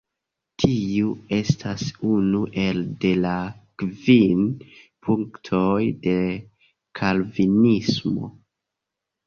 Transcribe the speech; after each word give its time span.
Tiu 0.61 1.09
estas 1.35 1.83
unu 2.13 2.39
el 2.61 2.81
de 3.03 3.11
la 3.27 3.35
Kvin 3.83 4.43
punktoj 5.09 5.77
de 6.09 6.17
Kalvinismo. 7.03 8.35